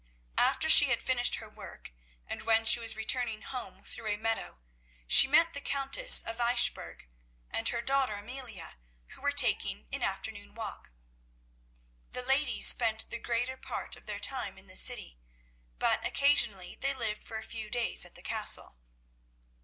After 0.39 0.67
she 0.67 0.85
had 0.85 1.03
finished 1.03 1.35
her 1.35 1.47
work, 1.47 1.93
and 2.25 2.41
when 2.41 2.65
she 2.65 2.79
was 2.79 2.95
returning 2.95 3.43
home 3.43 3.83
through 3.83 4.07
a 4.07 4.17
meadow, 4.17 4.59
she 5.05 5.27
met 5.27 5.53
the 5.53 5.61
Countess 5.61 6.23
of 6.23 6.39
Eichbourg 6.41 7.05
and 7.51 7.69
her 7.69 7.81
daughter 7.83 8.15
Amelia 8.15 8.77
who 9.09 9.21
were 9.21 9.31
taking 9.31 9.87
an 9.93 10.01
afternoon 10.01 10.55
walk. 10.55 10.89
The 12.13 12.23
ladies 12.23 12.67
spent 12.67 13.11
the 13.11 13.19
greater 13.19 13.57
part 13.57 13.95
of 13.95 14.07
their 14.07 14.17
time 14.17 14.57
in 14.57 14.65
the 14.65 14.75
city, 14.75 15.19
but 15.77 16.03
occasionally 16.03 16.73
they 16.73 16.95
lived 16.95 17.23
for 17.23 17.37
a 17.37 17.43
few 17.43 17.69
days 17.69 18.03
at 18.03 18.15
the 18.15 18.23
Castle. 18.23 18.77